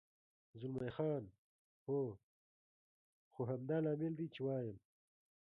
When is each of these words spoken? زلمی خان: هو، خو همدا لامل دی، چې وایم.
زلمی 0.59 0.89
خان: 0.95 1.23
هو، 1.85 1.99
خو 3.33 3.41
همدا 3.51 3.77
لامل 3.85 4.13
دی، 4.19 4.27
چې 4.33 4.39
وایم. 4.45 4.77